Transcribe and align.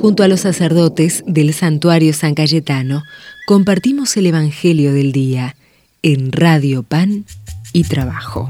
Junto 0.00 0.22
a 0.22 0.28
los 0.28 0.40
sacerdotes 0.40 1.24
del 1.26 1.52
santuario 1.52 2.12
San 2.12 2.36
Cayetano, 2.36 3.02
compartimos 3.48 4.16
el 4.16 4.26
Evangelio 4.26 4.92
del 4.92 5.10
Día 5.10 5.56
en 6.02 6.30
Radio 6.30 6.84
Pan 6.84 7.24
y 7.72 7.82
Trabajo. 7.82 8.48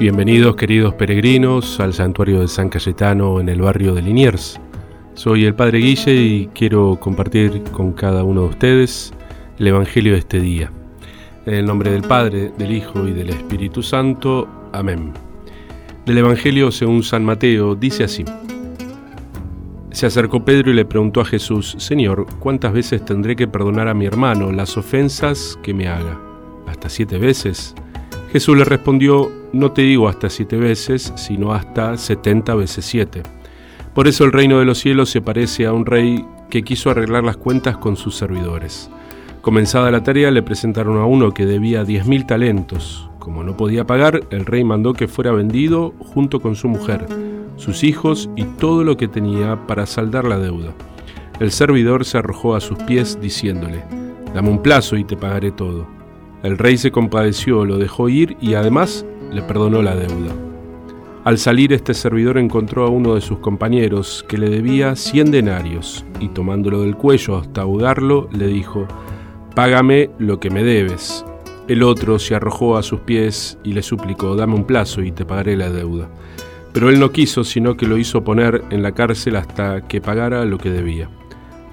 Bienvenidos 0.00 0.56
queridos 0.56 0.94
peregrinos 0.94 1.78
al 1.78 1.94
santuario 1.94 2.40
de 2.40 2.48
San 2.48 2.70
Cayetano 2.70 3.38
en 3.38 3.48
el 3.48 3.60
barrio 3.60 3.94
de 3.94 4.02
Liniers. 4.02 4.60
Soy 5.14 5.44
el 5.44 5.54
Padre 5.54 5.78
Guille 5.78 6.14
y 6.16 6.46
quiero 6.48 6.98
compartir 6.98 7.62
con 7.70 7.92
cada 7.92 8.24
uno 8.24 8.42
de 8.42 8.48
ustedes 8.48 9.12
el 9.60 9.68
Evangelio 9.68 10.14
de 10.14 10.18
este 10.18 10.40
día. 10.40 10.72
En 11.46 11.54
el 11.54 11.66
nombre 11.66 11.92
del 11.92 12.02
Padre, 12.02 12.50
del 12.58 12.72
Hijo 12.72 13.06
y 13.06 13.12
del 13.12 13.30
Espíritu 13.30 13.80
Santo. 13.80 14.48
Amén. 14.72 15.27
Del 16.08 16.16
Evangelio 16.16 16.72
según 16.72 17.02
San 17.02 17.22
Mateo 17.22 17.74
dice 17.74 18.04
así. 18.04 18.24
Se 19.90 20.06
acercó 20.06 20.42
Pedro 20.42 20.70
y 20.70 20.74
le 20.74 20.86
preguntó 20.86 21.20
a 21.20 21.26
Jesús, 21.26 21.76
Señor, 21.76 22.26
¿cuántas 22.38 22.72
veces 22.72 23.04
tendré 23.04 23.36
que 23.36 23.46
perdonar 23.46 23.88
a 23.88 23.94
mi 23.94 24.06
hermano 24.06 24.50
las 24.50 24.78
ofensas 24.78 25.58
que 25.62 25.74
me 25.74 25.86
haga? 25.86 26.18
¿Hasta 26.66 26.88
siete 26.88 27.18
veces? 27.18 27.74
Jesús 28.32 28.56
le 28.56 28.64
respondió, 28.64 29.30
no 29.52 29.72
te 29.72 29.82
digo 29.82 30.08
hasta 30.08 30.30
siete 30.30 30.56
veces, 30.56 31.12
sino 31.14 31.52
hasta 31.52 31.98
setenta 31.98 32.54
veces 32.54 32.86
siete. 32.86 33.22
Por 33.94 34.08
eso 34.08 34.24
el 34.24 34.32
reino 34.32 34.60
de 34.60 34.64
los 34.64 34.78
cielos 34.78 35.10
se 35.10 35.20
parece 35.20 35.66
a 35.66 35.74
un 35.74 35.84
rey 35.84 36.24
que 36.48 36.62
quiso 36.62 36.88
arreglar 36.88 37.22
las 37.22 37.36
cuentas 37.36 37.76
con 37.76 37.96
sus 37.96 38.16
servidores. 38.16 38.88
Comenzada 39.42 39.90
la 39.90 40.02
tarea 40.02 40.30
le 40.30 40.42
presentaron 40.42 40.96
a 40.96 41.04
uno 41.04 41.34
que 41.34 41.44
debía 41.44 41.84
diez 41.84 42.06
mil 42.06 42.24
talentos. 42.24 43.10
Como 43.28 43.44
no 43.44 43.58
podía 43.58 43.86
pagar, 43.86 44.22
el 44.30 44.46
rey 44.46 44.64
mandó 44.64 44.94
que 44.94 45.06
fuera 45.06 45.32
vendido 45.32 45.92
junto 45.98 46.40
con 46.40 46.56
su 46.56 46.66
mujer, 46.66 47.06
sus 47.56 47.84
hijos 47.84 48.30
y 48.36 48.44
todo 48.44 48.84
lo 48.84 48.96
que 48.96 49.06
tenía 49.06 49.66
para 49.66 49.84
saldar 49.84 50.24
la 50.24 50.38
deuda. 50.38 50.72
El 51.38 51.50
servidor 51.50 52.06
se 52.06 52.16
arrojó 52.16 52.54
a 52.54 52.60
sus 52.62 52.78
pies 52.84 53.20
diciéndole, 53.20 53.84
Dame 54.32 54.48
un 54.48 54.62
plazo 54.62 54.96
y 54.96 55.04
te 55.04 55.14
pagaré 55.14 55.50
todo. 55.50 55.86
El 56.42 56.56
rey 56.56 56.78
se 56.78 56.90
compadeció, 56.90 57.66
lo 57.66 57.76
dejó 57.76 58.08
ir 58.08 58.38
y 58.40 58.54
además 58.54 59.04
le 59.30 59.42
perdonó 59.42 59.82
la 59.82 59.94
deuda. 59.94 60.34
Al 61.24 61.36
salir 61.36 61.74
este 61.74 61.92
servidor 61.92 62.38
encontró 62.38 62.86
a 62.86 62.88
uno 62.88 63.14
de 63.14 63.20
sus 63.20 63.40
compañeros 63.40 64.24
que 64.26 64.38
le 64.38 64.48
debía 64.48 64.96
cien 64.96 65.30
denarios 65.30 66.02
y 66.18 66.28
tomándolo 66.28 66.80
del 66.80 66.96
cuello 66.96 67.36
hasta 67.36 67.60
ahogarlo 67.60 68.30
le 68.32 68.46
dijo, 68.46 68.88
Págame 69.54 70.08
lo 70.16 70.40
que 70.40 70.48
me 70.48 70.64
debes. 70.64 71.26
El 71.68 71.82
otro 71.82 72.18
se 72.18 72.34
arrojó 72.34 72.78
a 72.78 72.82
sus 72.82 73.00
pies 73.00 73.58
y 73.62 73.74
le 73.74 73.82
suplicó, 73.82 74.34
Dame 74.34 74.54
un 74.54 74.64
plazo 74.64 75.02
y 75.02 75.12
te 75.12 75.26
pagaré 75.26 75.54
la 75.54 75.68
deuda. 75.68 76.08
Pero 76.72 76.88
él 76.88 76.98
no 76.98 77.12
quiso, 77.12 77.44
sino 77.44 77.76
que 77.76 77.86
lo 77.86 77.98
hizo 77.98 78.24
poner 78.24 78.64
en 78.70 78.82
la 78.82 78.92
cárcel 78.92 79.36
hasta 79.36 79.86
que 79.86 80.00
pagara 80.00 80.46
lo 80.46 80.56
que 80.56 80.70
debía. 80.70 81.10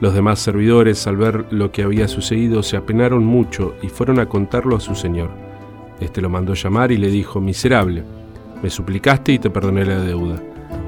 Los 0.02 0.14
demás 0.14 0.40
servidores, 0.40 1.08
al 1.08 1.16
ver 1.16 1.46
lo 1.50 1.72
que 1.72 1.84
había 1.84 2.10
sucedido, 2.10 2.62
se 2.62 2.76
apenaron 2.76 3.24
mucho 3.24 3.74
y 3.82 3.88
fueron 3.88 4.20
a 4.20 4.28
contarlo 4.28 4.76
a 4.76 4.82
su 4.82 4.96
señor. 4.96 5.30
Este 6.02 6.20
lo 6.20 6.30
mandó 6.30 6.56
llamar 6.56 6.92
y 6.92 6.98
le 6.98 7.08
dijo, 7.08 7.40
Miserable, 7.40 8.04
me 8.62 8.70
suplicaste 8.70 9.32
y 9.32 9.40
te 9.40 9.50
perdoné 9.50 9.86
la 9.86 10.00
deuda. 10.02 10.44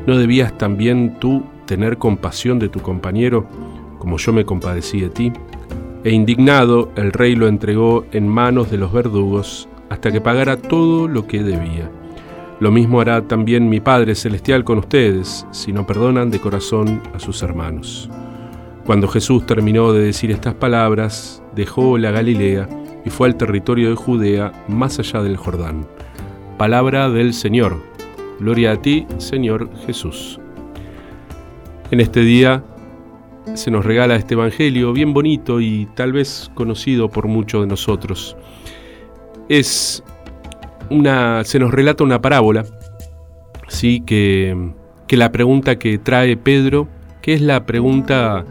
¿No 0.05 0.17
debías 0.17 0.57
también 0.57 1.17
tú 1.17 1.45
tener 1.65 1.97
compasión 1.97 2.59
de 2.59 2.67
tu 2.67 2.81
compañero, 2.81 3.47
como 3.99 4.17
yo 4.17 4.33
me 4.33 4.43
compadecí 4.43 4.99
de 4.99 5.09
ti? 5.09 5.31
E 6.07 6.11
indignado, 6.11 6.89
el 6.95 7.11
rey 7.11 7.35
lo 7.35 7.49
entregó 7.49 8.05
en 8.13 8.29
manos 8.29 8.71
de 8.71 8.77
los 8.77 8.93
verdugos 8.93 9.67
hasta 9.89 10.09
que 10.09 10.21
pagara 10.21 10.55
todo 10.55 11.05
lo 11.09 11.27
que 11.27 11.43
debía. 11.43 11.91
Lo 12.61 12.71
mismo 12.71 13.01
hará 13.01 13.27
también 13.27 13.67
mi 13.67 13.81
Padre 13.81 14.15
Celestial 14.15 14.63
con 14.63 14.77
ustedes, 14.77 15.45
si 15.51 15.73
no 15.73 15.85
perdonan 15.85 16.31
de 16.31 16.39
corazón 16.39 17.01
a 17.13 17.19
sus 17.19 17.43
hermanos. 17.43 18.09
Cuando 18.85 19.09
Jesús 19.09 19.45
terminó 19.45 19.91
de 19.91 20.05
decir 20.05 20.31
estas 20.31 20.53
palabras, 20.53 21.43
dejó 21.57 21.97
la 21.97 22.11
Galilea 22.11 22.69
y 23.03 23.09
fue 23.09 23.27
al 23.27 23.35
territorio 23.35 23.89
de 23.89 23.97
Judea, 23.97 24.53
más 24.69 24.99
allá 24.99 25.21
del 25.21 25.35
Jordán. 25.35 25.85
Palabra 26.57 27.09
del 27.09 27.33
Señor. 27.33 27.83
Gloria 28.39 28.71
a 28.71 28.81
ti, 28.81 29.05
Señor 29.17 29.69
Jesús. 29.85 30.39
En 31.91 31.99
este 31.99 32.21
día 32.21 32.63
se 33.55 33.71
nos 33.71 33.85
regala 33.85 34.15
este 34.15 34.33
Evangelio 34.33 34.93
bien 34.93 35.13
bonito 35.13 35.59
y 35.61 35.87
tal 35.95 36.13
vez 36.13 36.51
conocido 36.53 37.09
por 37.09 37.27
muchos 37.27 37.61
de 37.61 37.67
nosotros. 37.67 38.35
Es 39.49 40.03
una, 40.89 41.43
se 41.43 41.59
nos 41.59 41.71
relata 41.71 42.03
una 42.03 42.21
parábola, 42.21 42.65
sí, 43.67 44.01
que, 44.05 44.71
que 45.07 45.17
la 45.17 45.31
pregunta 45.31 45.77
que 45.77 45.97
trae 45.97 46.37
Pedro, 46.37 46.87
que 47.21 47.33
es 47.33 47.41
la 47.41 47.65
pregunta 47.65 48.45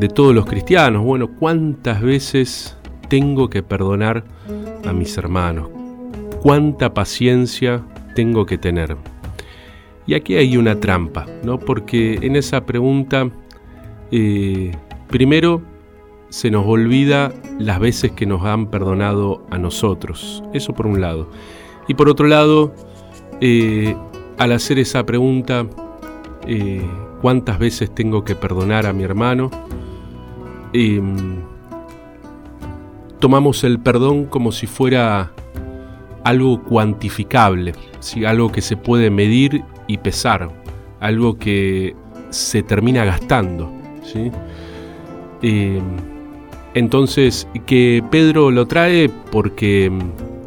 de 0.00 0.08
todos 0.08 0.34
los 0.34 0.46
cristianos, 0.46 1.02
bueno, 1.02 1.30
¿cuántas 1.38 2.02
veces 2.02 2.76
tengo 3.08 3.48
que 3.48 3.62
perdonar 3.62 4.24
a 4.84 4.92
mis 4.92 5.16
hermanos? 5.16 5.76
cuánta 6.46 6.94
paciencia 6.94 7.82
tengo 8.14 8.46
que 8.46 8.56
tener. 8.56 8.96
Y 10.06 10.14
aquí 10.14 10.36
hay 10.36 10.56
una 10.56 10.78
trampa, 10.78 11.26
¿no? 11.42 11.58
Porque 11.58 12.20
en 12.22 12.36
esa 12.36 12.64
pregunta, 12.64 13.28
eh, 14.10 14.72
primero 15.08 15.62
se 16.28 16.50
nos 16.50 16.66
olvida 16.66 17.32
las 17.58 17.78
veces 17.80 18.12
que 18.12 18.26
nos 18.26 18.44
han 18.44 18.66
perdonado 18.66 19.46
a 19.50 19.58
nosotros. 19.58 20.42
Eso 20.52 20.72
por 20.74 20.86
un 20.86 21.00
lado. 21.00 21.30
Y 21.88 21.94
por 21.94 22.08
otro 22.08 22.26
lado, 22.26 22.74
eh, 23.40 23.96
al 24.38 24.52
hacer 24.52 24.78
esa 24.78 25.06
pregunta, 25.06 25.66
eh, 26.46 26.82
¿cuántas 27.22 27.58
veces 27.58 27.94
tengo 27.94 28.24
que 28.24 28.34
perdonar 28.34 28.86
a 28.86 28.92
mi 28.92 29.04
hermano? 29.04 29.50
Em, 30.72 31.36
tomamos 33.18 33.64
el 33.64 33.78
perdón 33.78 34.26
como 34.26 34.52
si 34.52 34.66
fuera 34.66 35.32
algo 36.24 36.62
cuantificable, 36.64 37.72
algo 38.26 38.50
que 38.50 38.60
se 38.60 38.76
puede 38.76 39.10
medir 39.10 39.62
y 39.86 39.98
pesar, 39.98 40.50
algo 40.98 41.38
que 41.38 41.94
se 42.30 42.62
termina 42.62 43.04
gastando. 43.04 43.75
¿Sí? 44.12 44.30
Eh, 45.42 45.80
entonces, 46.74 47.48
que 47.66 48.02
Pedro 48.10 48.50
lo 48.50 48.66
trae 48.66 49.10
porque 49.30 49.90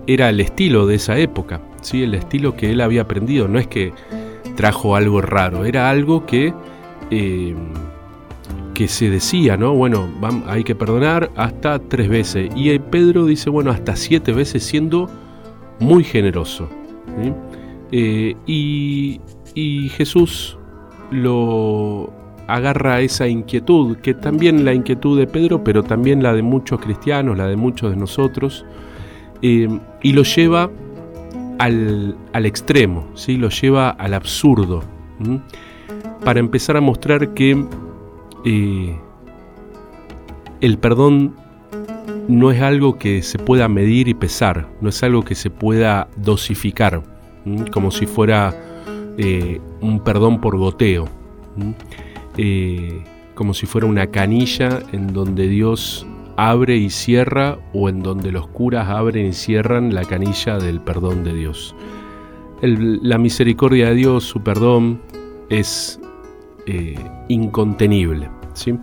era 0.07 0.29
el 0.29 0.39
estilo 0.39 0.87
de 0.87 0.95
esa 0.95 1.17
época, 1.17 1.61
¿sí? 1.81 2.03
el 2.03 2.13
estilo 2.13 2.55
que 2.55 2.71
él 2.71 2.81
había 2.81 3.01
aprendido, 3.01 3.47
no 3.47 3.59
es 3.59 3.67
que 3.67 3.93
trajo 4.55 4.95
algo 4.95 5.21
raro, 5.21 5.65
era 5.65 5.89
algo 5.89 6.25
que, 6.25 6.53
eh, 7.11 7.55
que 8.73 8.87
se 8.87 9.09
decía, 9.09 9.57
¿no? 9.57 9.73
Bueno, 9.73 10.09
hay 10.47 10.63
que 10.63 10.75
perdonar 10.75 11.29
hasta 11.35 11.79
tres 11.79 12.09
veces. 12.09 12.49
Y 12.55 12.77
Pedro 12.79 13.25
dice, 13.25 13.49
bueno, 13.49 13.71
hasta 13.71 13.95
siete 13.95 14.31
veces 14.33 14.63
siendo 14.63 15.09
muy 15.79 16.03
generoso. 16.03 16.69
Eh, 17.91 18.35
y, 18.45 19.19
Jesús 19.89 20.57
lo 21.11 22.13
agarra 22.49 23.01
esa 23.01 23.27
inquietud, 23.27 23.97
que 23.97 24.13
también 24.13 24.65
la 24.65 24.73
inquietud 24.73 25.17
de 25.17 25.27
Pedro, 25.27 25.63
pero 25.63 25.83
también 25.83 26.23
la 26.23 26.33
de 26.33 26.41
muchos 26.41 26.79
cristianos, 26.79 27.37
la 27.37 27.47
de 27.47 27.55
muchos 27.55 27.91
de 27.91 27.95
nosotros, 27.95 28.65
eh, 29.41 29.67
y 30.01 30.13
lo 30.13 30.23
lleva 30.23 30.69
al, 31.59 32.15
extremo, 32.33 33.07
¿sí? 33.13 33.37
lo 33.37 33.49
lleva 33.49 33.89
al 33.89 34.13
absurdo, 34.13 34.83
para 36.23 36.39
empezar 36.39 36.77
a 36.77 36.81
mostrar 36.81 37.33
que 37.33 37.63
eh, 38.45 38.99
el 40.61 40.77
perdón 40.77 41.35
no 42.27 42.51
es 42.51 42.61
algo 42.61 42.97
que 42.97 43.21
se 43.21 43.37
pueda 43.37 43.67
medir 43.67 44.07
y 44.07 44.13
pesar, 44.13 44.67
no 44.81 44.89
es 44.89 45.03
algo 45.03 45.23
que 45.23 45.35
se 45.35 45.49
pueda 45.49 46.07
dosificar, 46.15 47.03
como 47.71 47.91
si 47.91 48.05
fuera 48.05 48.55
eh, 49.17 49.59
un 49.81 49.99
perdón 50.03 50.39
por 50.39 50.57
goteo, 50.57 51.07
eh, 52.41 53.03
como 53.35 53.53
si 53.53 53.65
fuera 53.65 53.85
una 53.85 54.07
canilla 54.07 54.79
en 54.93 55.11
donde 55.11 55.49
Dios 55.49 56.07
abre 56.37 56.77
y 56.77 56.89
cierra 56.89 57.59
o 57.73 57.89
en 57.89 58.01
donde 58.01 58.31
los 58.31 58.47
curas 58.47 58.87
abren 58.87 59.25
y 59.25 59.33
cierran 59.33 59.93
la 59.93 60.05
canilla 60.05 60.57
del 60.57 60.79
perdón 60.79 61.25
de 61.25 61.33
Dios. 61.33 61.75
la 62.61 63.17
misericordia 63.17 63.89
de 63.89 63.95
Dios, 63.95 64.23
su 64.23 64.41
perdón, 64.41 65.01
es 65.49 65.99
eh, 66.65 66.95
incontenible. 67.27 68.29
¿sí? 68.53 68.73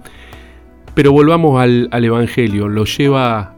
Pero 0.92 1.12
volvamos 1.12 1.58
al, 1.58 1.88
Evangelio, 2.04 2.68
lo 2.68 2.84
lleva 2.84 3.56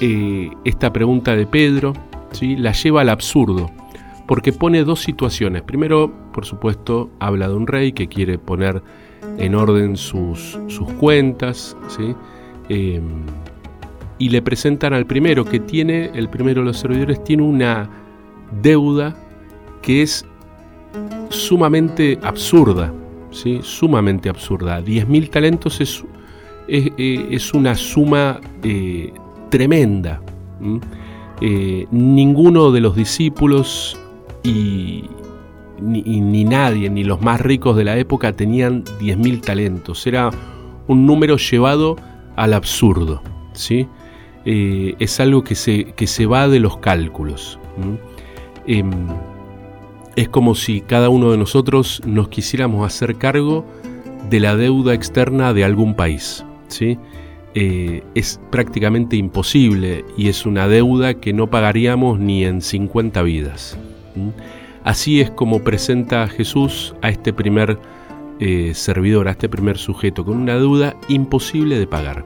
eh, 0.00 0.48
esta 0.64 0.90
pregunta 0.90 1.36
de 1.36 1.46
Pedro, 1.46 1.92
¿sí? 2.32 2.56
la 2.56 2.72
lleva 2.72 3.02
al 3.02 3.10
absurdo, 3.10 3.70
porque 4.26 4.52
pone 4.52 4.84
dos 4.84 5.00
situaciones. 5.00 5.62
Primero, 5.62 6.12
por 6.32 6.44
supuesto, 6.44 7.10
habla 7.20 7.48
de 7.48 7.54
un 7.54 7.66
rey 7.66 7.92
que 7.92 8.08
quiere 8.08 8.38
poner 8.38 8.82
en 9.38 9.54
orden 9.54 9.96
sus, 9.96 10.58
sus 10.66 10.90
cuentas, 10.94 11.76
¿sí? 11.88 12.14
Em, 12.68 13.22
y 14.18 14.30
le 14.30 14.42
presentan 14.42 14.94
al 14.94 15.06
primero 15.06 15.44
que 15.44 15.60
tiene, 15.60 16.10
el 16.14 16.28
primero 16.28 16.62
de 16.62 16.66
los 16.66 16.78
servidores 16.78 17.22
tiene 17.22 17.42
una 17.42 17.88
deuda 18.62 19.14
que 19.82 20.02
es 20.02 20.24
sumamente 21.28 22.18
absurda, 22.22 22.92
¿sí? 23.30 23.60
sumamente 23.62 24.28
absurda. 24.28 24.80
10.000 24.80 25.30
talentos 25.30 25.80
es, 25.80 26.02
es, 26.66 27.54
una 27.54 27.74
suma 27.74 28.40
eh, 28.62 29.12
tremenda. 29.50 30.22
Eh, 31.42 31.86
ninguno 31.90 32.72
de 32.72 32.80
los 32.80 32.96
discípulos 32.96 33.98
y, 34.46 35.04
ni, 35.80 36.44
nadie, 36.44 36.88
ni 36.88 37.04
los 37.04 37.20
más 37.20 37.40
ricos 37.40 37.76
de 37.76 37.84
la 37.84 37.98
época 37.98 38.32
tenían 38.32 38.84
10.000 38.84 39.40
talentos. 39.40 40.06
Era 40.06 40.30
un 40.86 41.06
número 41.06 41.36
llevado 41.36 41.96
al 42.36 42.54
absurdo. 42.54 43.22
¿sí? 43.52 43.88
Eh, 44.44 44.94
es 44.98 45.20
algo 45.20 45.42
que 45.44 45.54
se, 45.54 45.92
que 45.92 46.06
se 46.06 46.26
va 46.26 46.48
de 46.48 46.60
los 46.60 46.78
cálculos. 46.78 47.58
Em, 48.66 48.90
es 50.14 50.28
como 50.28 50.54
si 50.54 50.80
cada 50.80 51.08
uno 51.08 51.30
de 51.30 51.38
nosotros 51.38 52.00
nos 52.06 52.28
quisiéramos 52.28 52.86
hacer 52.86 53.16
cargo 53.16 53.66
de 54.30 54.40
la 54.40 54.56
deuda 54.56 54.94
externa 54.94 55.52
de 55.52 55.64
algún 55.64 55.94
país. 55.94 56.44
¿sí? 56.68 56.98
Eh, 57.54 58.02
es 58.14 58.40
prácticamente 58.50 59.16
imposible 59.16 60.04
y 60.16 60.28
es 60.28 60.46
una 60.46 60.68
deuda 60.68 61.14
que 61.14 61.32
no 61.32 61.48
pagaríamos 61.48 62.18
ni 62.18 62.44
en 62.44 62.62
50 62.62 63.22
vidas. 63.22 63.78
Así 64.84 65.20
es 65.20 65.30
como 65.30 65.62
presenta 65.64 66.28
Jesús 66.28 66.94
a 67.02 67.08
este 67.08 67.32
primer 67.32 67.78
eh, 68.38 68.72
servidor, 68.74 69.28
a 69.28 69.32
este 69.32 69.48
primer 69.48 69.78
sujeto, 69.78 70.24
con 70.24 70.36
una 70.36 70.54
deuda 70.54 70.94
imposible 71.08 71.78
de 71.78 71.86
pagar. 71.86 72.24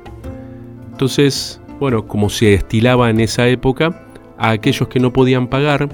Entonces, 0.91 1.61
bueno, 1.79 2.07
como 2.07 2.29
se 2.29 2.53
estilaba 2.53 3.09
en 3.09 3.21
esa 3.21 3.49
época, 3.49 4.07
a 4.37 4.51
aquellos 4.51 4.89
que 4.89 5.01
no 5.01 5.13
podían 5.13 5.47
pagar, 5.49 5.89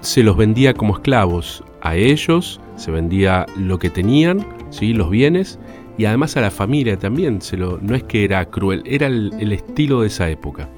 se 0.00 0.22
los 0.22 0.36
vendía 0.36 0.74
como 0.74 0.94
esclavos. 0.94 1.62
A 1.80 1.94
ellos 1.94 2.60
se 2.76 2.90
vendía 2.90 3.46
lo 3.56 3.78
que 3.78 3.90
tenían, 3.90 4.44
¿sí? 4.70 4.92
los 4.92 5.10
bienes, 5.10 5.58
y 5.98 6.04
además 6.04 6.36
a 6.36 6.40
la 6.40 6.50
familia 6.50 6.98
también. 6.98 7.40
Se 7.40 7.56
lo, 7.56 7.78
no 7.78 7.94
es 7.94 8.02
que 8.04 8.24
era 8.24 8.44
cruel, 8.46 8.82
era 8.84 9.06
el, 9.06 9.52
estilo 9.52 10.00
de 10.00 10.08
esa 10.08 10.28
época. 10.30 10.68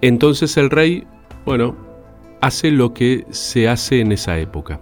Entonces 0.00 0.56
el 0.56 0.70
rey, 0.70 1.04
bueno, 1.44 1.76
hace 2.40 2.70
lo 2.70 2.94
que 2.94 3.26
se 3.30 3.68
hace 3.68 4.00
en 4.00 4.12
esa 4.12 4.38
época. 4.38 4.80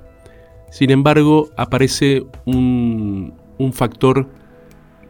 Sin 0.71 0.91
embargo, 0.91 1.49
aparece 1.57 2.25
un, 2.45 3.35
un 3.59 3.73
factor 3.73 4.29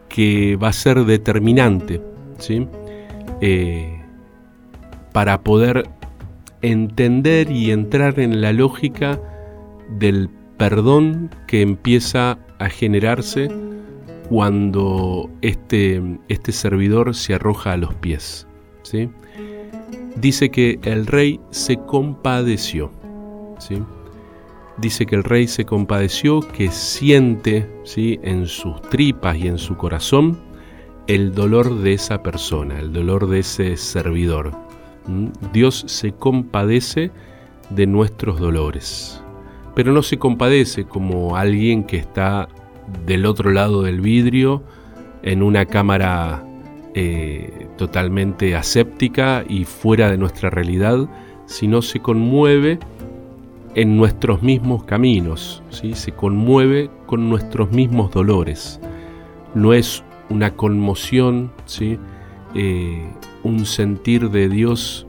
que 0.09 0.55
va 0.55 0.69
a 0.69 0.73
ser 0.73 1.05
determinante 1.05 2.01
¿sí? 2.37 2.67
Eh, 3.41 4.01
para 5.11 5.41
poder 5.41 5.89
entender 6.61 7.51
y 7.51 7.71
entrar 7.71 8.19
en 8.19 8.41
la 8.41 8.53
lógica 8.53 9.19
del 9.89 10.29
perdón 10.57 11.29
que 11.47 11.61
empieza 11.61 12.39
a 12.59 12.69
generarse 12.69 13.49
cuando 14.29 15.29
este, 15.41 16.01
este 16.27 16.51
servidor 16.51 17.15
se 17.15 17.35
arroja 17.35 17.73
a 17.73 17.77
los 17.77 17.93
pies. 17.95 18.47
¿sí? 18.83 19.09
Dice 20.19 20.49
que 20.49 20.79
el 20.83 21.05
rey 21.05 21.39
se 21.51 21.77
compadeció. 21.77 22.89
¿sí? 23.59 23.83
Dice 24.77 25.05
que 25.05 25.15
el 25.15 25.23
rey 25.23 25.47
se 25.47 25.65
compadeció, 25.65 26.39
que 26.39 26.71
siente 26.71 27.69
¿sí? 27.83 28.19
en 28.23 28.47
sus 28.47 28.81
tripas 28.89 29.37
y 29.37 29.47
en 29.47 29.59
su 29.59 29.77
corazón 29.77 30.39
el 31.05 31.33
dolor 31.33 31.79
de 31.79 31.93
esa 31.93 32.23
persona, 32.23 32.79
el 32.79 32.91
dolor 32.91 33.27
de 33.27 33.39
ese 33.39 33.77
servidor. 33.77 34.51
Dios 35.53 35.85
se 35.87 36.11
compadece 36.11 37.11
de 37.69 37.85
nuestros 37.85 38.39
dolores, 38.39 39.21
pero 39.75 39.93
no 39.93 40.01
se 40.01 40.17
compadece 40.17 40.85
como 40.85 41.37
alguien 41.37 41.83
que 41.83 41.97
está 41.97 42.49
del 43.05 43.25
otro 43.25 43.51
lado 43.51 43.83
del 43.83 44.01
vidrio 44.01 44.63
en 45.21 45.43
una 45.43 45.65
cámara 45.65 46.43
eh, 46.93 47.67
totalmente 47.77 48.55
aséptica 48.55 49.43
y 49.47 49.65
fuera 49.65 50.09
de 50.09 50.17
nuestra 50.17 50.49
realidad, 50.49 51.07
sino 51.45 51.81
se 51.81 51.99
conmueve 51.99 52.79
en 53.75 53.95
nuestros 53.95 54.41
mismos 54.41 54.83
caminos, 54.85 55.61
¿sí? 55.69 55.93
se 55.93 56.11
conmueve 56.11 56.89
con 57.05 57.29
nuestros 57.29 57.71
mismos 57.71 58.11
dolores. 58.11 58.79
No 59.53 59.73
es 59.73 60.03
una 60.29 60.55
conmoción, 60.55 61.51
¿sí? 61.65 61.99
Eh, 62.55 63.05
un 63.43 63.65
sentir 63.65 64.29
de 64.31 64.49
Dios 64.49 65.05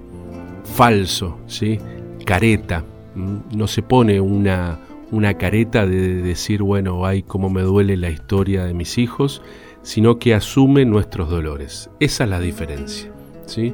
falso, 0.64 1.38
¿sí? 1.46 1.78
careta. 2.24 2.84
No 3.14 3.66
se 3.66 3.82
pone 3.82 4.20
una, 4.20 4.78
una 5.10 5.34
careta 5.34 5.86
de 5.86 6.22
decir, 6.22 6.62
bueno, 6.62 7.06
ay, 7.06 7.22
cómo 7.22 7.48
me 7.48 7.62
duele 7.62 7.96
la 7.96 8.10
historia 8.10 8.64
de 8.64 8.74
mis 8.74 8.98
hijos, 8.98 9.42
sino 9.82 10.18
que 10.18 10.34
asume 10.34 10.84
nuestros 10.84 11.30
dolores. 11.30 11.90
Esa 12.00 12.24
es 12.24 12.30
la 12.30 12.40
diferencia. 12.40 13.10
¿sí? 13.46 13.72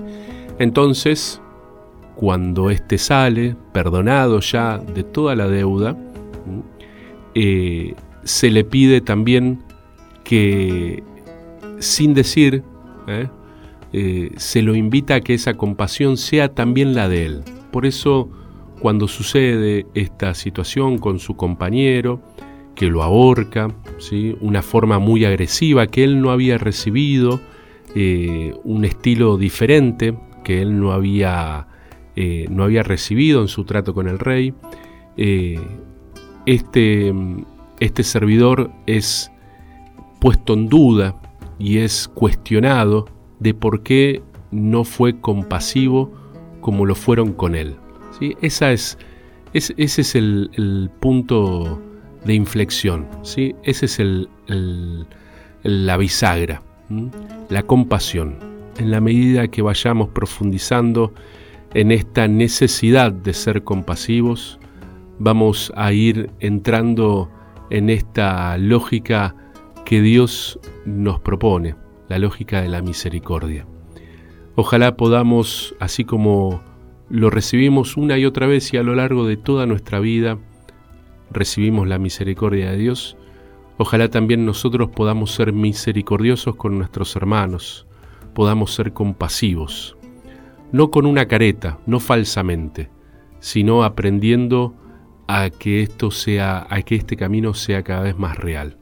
Entonces, 0.58 1.40
cuando 2.14 2.70
éste 2.70 2.98
sale, 2.98 3.56
perdonado 3.72 4.40
ya 4.40 4.78
de 4.78 5.02
toda 5.02 5.34
la 5.34 5.48
deuda, 5.48 5.96
eh, 7.34 7.94
se 8.22 8.50
le 8.50 8.64
pide 8.64 9.00
también 9.00 9.62
que 10.22 11.02
sin 11.80 12.14
decir, 12.14 12.62
¿eh? 13.08 13.28
Eh, 13.96 14.32
se 14.38 14.60
lo 14.62 14.74
invita 14.74 15.16
a 15.16 15.20
que 15.20 15.34
esa 15.34 15.54
compasión 15.54 16.16
sea 16.16 16.48
también 16.48 16.96
la 16.96 17.08
de 17.08 17.26
él. 17.26 17.42
Por 17.70 17.86
eso, 17.86 18.28
cuando 18.80 19.06
sucede 19.06 19.86
esta 19.94 20.34
situación 20.34 20.98
con 20.98 21.20
su 21.20 21.36
compañero, 21.36 22.20
que 22.74 22.86
lo 22.86 23.02
ahorca, 23.02 23.68
¿sí? 23.98 24.36
una 24.40 24.62
forma 24.62 24.98
muy 24.98 25.24
agresiva 25.24 25.86
que 25.86 26.04
él 26.04 26.20
no 26.20 26.30
había 26.30 26.58
recibido, 26.58 27.40
eh, 27.94 28.54
un 28.64 28.84
estilo 28.84 29.36
diferente 29.36 30.16
que 30.42 30.60
él 30.60 30.78
no 30.78 30.92
había, 30.92 31.68
no 32.50 32.64
había 32.64 32.82
recibido 32.82 33.40
en 33.40 33.48
su 33.48 33.64
trato 33.64 33.94
con 33.94 34.08
el 34.08 34.18
rey, 34.18 34.52
este, 36.44 37.14
este 37.80 38.02
servidor 38.02 38.70
es 38.86 39.30
puesto 40.20 40.54
en 40.54 40.68
duda 40.68 41.20
y 41.58 41.78
es 41.78 42.08
cuestionado 42.08 43.06
de 43.40 43.54
por 43.54 43.82
qué 43.82 44.22
no 44.50 44.84
fue 44.84 45.20
compasivo 45.20 46.12
como 46.60 46.86
lo 46.86 46.94
fueron 46.94 47.32
con 47.32 47.54
él. 47.54 47.76
¿sí? 48.18 48.36
Esa 48.40 48.72
es, 48.72 48.96
ese 49.52 49.74
es 49.76 50.14
el, 50.14 50.90
punto 51.00 51.80
de 52.24 52.34
inflexión, 52.34 53.06
¿sí? 53.22 53.54
ese 53.62 53.86
es 53.86 53.98
el, 53.98 54.28
la 55.62 55.96
bisagra, 55.96 56.62
la 57.48 57.62
compasión. 57.62 58.38
En 58.78 58.90
la 58.90 59.00
medida 59.00 59.48
que 59.48 59.62
vayamos 59.62 60.08
profundizando 60.08 61.12
en 61.74 61.92
esta 61.92 62.26
necesidad 62.28 63.12
de 63.12 63.34
ser 63.34 63.62
compasivos, 63.62 64.58
vamos 65.18 65.72
a 65.76 65.92
ir 65.92 66.30
entrando 66.40 67.30
en 67.70 67.90
esta 67.90 68.58
lógica 68.58 69.34
que 69.84 70.00
Dios 70.00 70.58
nos 70.84 71.20
propone, 71.20 71.76
la 72.08 72.18
lógica 72.18 72.62
de 72.62 72.68
la 72.68 72.82
misericordia. 72.82 73.66
Ojalá 74.56 74.96
podamos, 74.96 75.74
así 75.80 76.04
como 76.04 76.62
lo 77.10 77.30
recibimos 77.30 77.96
una 77.96 78.18
y 78.18 78.24
otra 78.24 78.46
vez 78.46 78.72
y 78.72 78.76
a 78.76 78.82
lo 78.82 78.94
largo 78.94 79.26
de 79.26 79.36
toda 79.36 79.66
nuestra 79.66 80.00
vida, 80.00 80.38
recibimos 81.30 81.88
la 81.88 81.98
misericordia 81.98 82.70
de 82.70 82.78
Dios, 82.78 83.16
ojalá 83.76 84.08
también 84.08 84.44
nosotros 84.44 84.90
podamos 84.90 85.32
ser 85.32 85.52
misericordiosos 85.52 86.56
con 86.56 86.78
nuestros 86.78 87.16
hermanos, 87.16 87.86
podamos 88.34 88.74
ser 88.74 88.92
compasivos, 88.92 89.96
no 90.72 90.90
con 90.90 91.06
una 91.06 91.26
careta, 91.26 91.78
no 91.86 92.00
falsamente, 92.00 92.90
sino 93.40 93.84
aprendiendo 93.84 94.74
a 95.26 95.50
que 95.50 95.82
esto 95.82 96.10
sea, 96.10 96.66
a 96.68 96.82
que 96.82 96.96
este 96.96 97.16
camino 97.16 97.54
sea 97.54 97.82
cada 97.82 98.02
vez 98.02 98.18
más 98.18 98.36
real. 98.36 98.76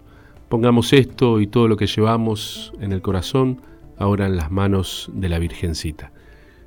Pongamos 0.48 0.92
esto 0.92 1.40
y 1.40 1.46
todo 1.46 1.68
lo 1.68 1.76
que 1.76 1.86
llevamos 1.86 2.72
en 2.80 2.92
el 2.92 3.00
corazón 3.00 3.62
ahora 3.96 4.26
en 4.26 4.36
las 4.36 4.50
manos 4.50 5.10
de 5.14 5.28
la 5.28 5.38
Virgencita. 5.38 6.12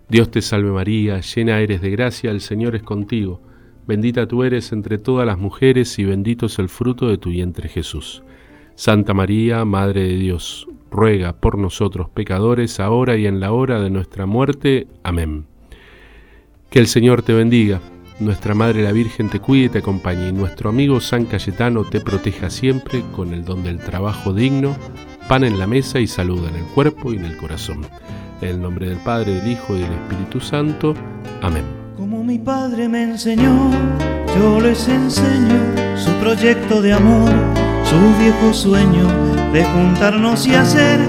Dios 0.08 0.30
te 0.32 0.42
salve 0.42 0.72
María, 0.72 1.20
llena 1.20 1.60
eres 1.60 1.82
de 1.82 1.90
gracia, 1.90 2.32
el 2.32 2.42
Señor 2.42 2.76
es 2.76 2.84
contigo. 2.84 3.42
Bendita 3.88 4.28
tú 4.28 4.44
eres 4.44 4.72
entre 4.72 4.98
todas 4.98 5.26
las 5.26 5.38
mujeres 5.38 5.98
y 6.00 6.06
bendito 6.06 6.48
es 6.48 6.60
el 6.60 6.70
fruto 6.70 7.08
de 7.08 7.18
tu 7.18 7.30
vientre 7.30 7.70
Jesús. 7.70 8.24
Santa 8.76 9.14
María, 9.14 9.64
Madre 9.64 10.04
de 10.04 10.18
Dios, 10.18 10.68
ruega 10.92 11.34
por 11.34 11.58
nosotros 11.58 12.10
pecadores, 12.10 12.80
ahora 12.80 13.16
y 13.16 13.26
en 13.26 13.40
la 13.40 13.52
hora 13.52 13.82
de 13.82 13.90
nuestra 13.90 14.26
muerte. 14.26 14.88
Amén. 15.04 15.46
Que 16.70 16.80
el 16.80 16.88
Señor 16.88 17.22
te 17.22 17.34
bendiga 17.34 17.82
nuestra 18.20 18.56
Madre 18.56 18.82
la 18.82 18.94
Virgen 18.94 19.30
te 19.30 19.42
cuide 19.42 19.66
y 19.66 19.70
te 19.70 19.80
acompañe 19.80 20.30
y 20.30 20.32
nuestro 20.32 20.70
amigo 20.70 21.02
San 21.02 21.26
Cayetano 21.26 21.84
te 21.84 22.00
proteja 22.00 22.50
siempre 22.50 23.04
con 23.14 23.34
el 23.34 23.44
don 23.44 23.64
del 23.64 23.78
trabajo 23.80 24.34
digno, 24.34 24.76
pan 25.28 25.44
en 25.44 25.60
la 25.60 25.68
mesa 25.68 26.00
y 26.00 26.08
salud 26.08 26.48
en 26.48 26.56
el 26.56 26.64
cuerpo 26.64 27.12
y 27.12 27.18
en 27.18 27.26
el 27.26 27.36
corazón. 27.36 27.86
En 28.42 28.50
el 28.50 28.62
nombre 28.62 28.88
del 28.88 29.00
Padre, 29.00 29.34
del 29.34 29.52
Hijo 29.52 29.76
y 29.76 29.80
del 29.80 29.92
Espíritu 29.92 30.40
Santo. 30.40 30.94
Amén. 31.42 31.85
Mi 32.26 32.40
Padre 32.40 32.90
me 32.90 33.04
enseñó 33.04 33.70
yo 34.36 34.60
les 34.60 34.88
enseño 34.88 35.62
su 35.96 36.12
proyecto 36.14 36.82
de 36.82 36.94
amor, 36.94 37.30
su 37.84 38.20
viejo 38.20 38.52
sueño 38.52 39.08
de 39.54 39.64
juntarnos 39.64 40.48
y 40.48 40.56
hacer 40.56 41.00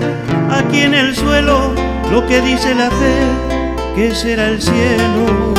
aquí 0.51 0.81
en 0.81 0.93
el 0.93 1.17
suelo 1.17 1.73
lo 2.13 2.27
que 2.27 2.43
dice 2.43 2.75
la 2.75 2.91
fe, 2.91 3.97
que 3.97 4.15
será 4.15 4.49
el 4.49 4.61
cielo. 4.61 5.55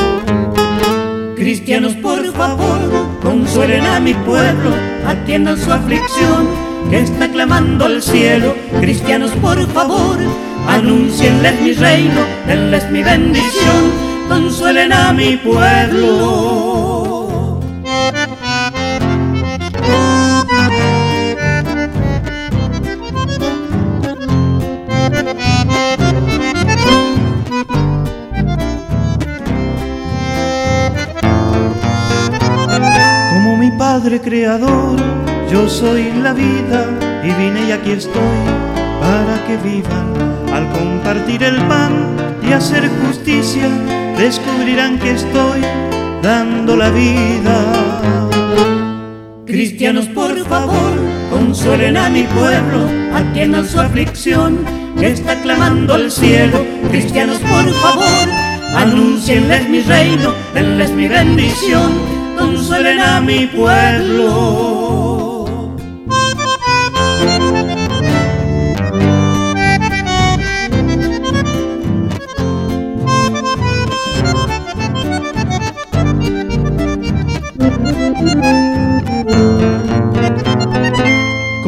Cristianos, 1.36 1.94
por 1.96 2.24
favor, 2.34 2.80
consuelen 3.24 3.86
a 3.86 4.00
mi 4.00 4.14
pueblo, 4.14 4.70
atiendan 5.08 5.58
su 5.58 5.72
aflicción, 5.72 6.48
que 6.92 7.00
está 7.00 7.30
clamando 7.32 7.86
al 7.86 8.04
cielo. 8.04 8.56
Cristianos, 8.80 9.32
por 9.42 9.60
favor, 9.70 10.18
anuncienles 10.68 11.60
mi 11.62 11.74
reino, 11.74 12.22
denles 12.46 12.90
mi 12.92 13.02
bendición, 13.02 14.08
consuelen 14.28 14.94
a 14.94 15.14
mi 15.14 15.38
pueblo. 15.38 16.98
Padre 33.78 34.22
Creador, 34.22 34.96
yo 35.52 35.68
soy 35.68 36.12
la 36.22 36.34
vida 36.34 36.86
y 37.24 37.32
vine 37.32 37.68
y 37.68 37.72
aquí 37.72 37.92
estoy 37.92 38.40
para 39.00 39.44
que 39.46 39.58
vivan. 39.58 40.14
Al 40.54 40.70
compartir 40.72 41.44
el 41.44 41.58
pan 41.68 42.16
y 42.48 42.54
hacer 42.54 42.90
justicia, 43.06 43.68
descubrirán 44.18 45.00
que 45.00 45.12
estoy 45.12 45.62
dando 46.22 46.76
la 46.76 46.90
vida. 46.90 48.00
Cristianos, 49.46 50.08
por 50.08 50.38
favor, 50.46 50.94
consuelen 51.30 51.98
a 51.98 52.10
mi 52.10 52.24
pueblo, 52.24 52.90
atiendan 53.14 53.68
su 53.68 53.80
aflicción, 53.80 54.66
que 55.00 55.08
está 55.08 55.42
clamando 55.42 55.94
al 55.94 56.12
cielo. 56.12 56.66
Cristianos, 56.90 57.40
por 57.40 57.72
favor, 57.74 58.28
anuncienles 58.76 59.70
mi 59.70 59.82
reino, 59.82 60.34
denles 60.54 60.92
mi 60.92 61.08
bendición 61.08 62.18
consuelen 62.38 63.00
a 63.00 63.20
mi 63.20 63.48
pueblo. 63.48 64.67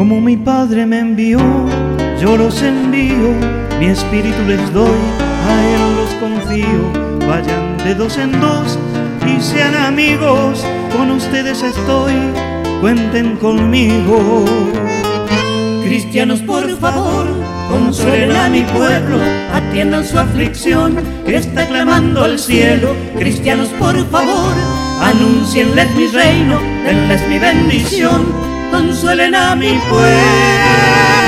Como 0.10 0.22
mi 0.22 0.38
Padre 0.38 0.88
me 0.88 0.98
envió, 0.98 1.38
yo 2.20 2.36
los 2.36 2.64
envío, 2.64 3.32
mi 3.80 3.86
espíritu 3.86 4.42
les 4.48 4.74
doy, 4.74 4.98
a 5.48 5.64
Él 5.64 5.96
los 5.98 6.10
confío, 6.16 7.28
vayan 7.28 7.78
de 7.78 7.94
dos 7.94 8.18
en 8.18 8.32
dos 8.42 8.80
y 9.28 9.40
sean 9.40 9.76
amigos, 9.76 10.66
con 10.98 11.12
ustedes 11.12 11.62
estoy, 11.62 12.14
cuenten 12.82 13.36
conmigo. 13.36 14.46
Cristianos, 15.84 16.42
por 16.42 16.68
favor, 16.80 17.28
consuelen 17.70 18.36
a 18.36 18.50
mi 18.50 18.62
pueblo, 18.62 19.20
atiendan 19.54 20.04
su 20.04 20.18
aflicción, 20.18 20.98
que 21.24 21.36
está 21.36 21.68
clamando 21.68 22.24
al 22.24 22.40
cielo. 22.40 22.96
Cristianos, 23.16 23.68
por 23.78 23.96
favor, 24.10 24.56
anuncienles 25.04 25.96
mi 25.96 26.08
reino, 26.08 26.58
denles 26.84 27.28
mi 27.28 27.38
bendición, 27.38 28.50
consuelen 28.80 29.36
a 29.36 29.56
mi 29.56 29.78
pueblo. 29.90 31.19